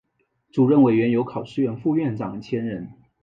[0.51, 2.91] 主任委员由考试院副院长兼任。